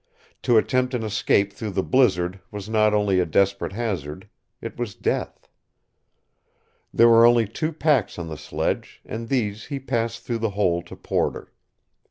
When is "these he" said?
9.29-9.79